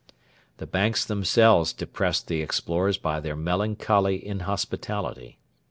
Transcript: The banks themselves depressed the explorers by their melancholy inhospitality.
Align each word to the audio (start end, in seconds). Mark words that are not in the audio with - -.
The 0.57 0.65
banks 0.65 1.05
themselves 1.05 1.73
depressed 1.73 2.27
the 2.27 2.41
explorers 2.41 2.97
by 2.97 3.19
their 3.19 3.35
melancholy 3.35 4.17
inhospitality. 4.25 5.37